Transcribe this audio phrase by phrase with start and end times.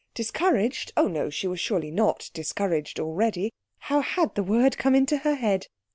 [0.15, 0.91] Discouraged?
[0.97, 3.51] Oh no; she was surely not discouraged already.
[3.81, 5.67] How had the word come into her head?